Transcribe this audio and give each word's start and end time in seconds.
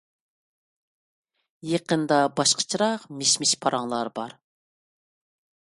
يېقىندا 1.73 2.17
باشقىچىراق 2.41 3.07
مىش-مىش 3.19 3.53
پاراڭلار 3.67 4.13
بار. 4.19 4.35